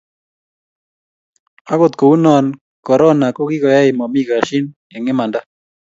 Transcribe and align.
agot 1.73 1.93
ko 1.99 2.05
uno 2.15 2.31
korona 2.87 3.27
kokikoai 3.35 3.89
mami 3.97 4.21
kashin 4.29 4.65
eng 4.93 5.07
imanda 5.11 5.39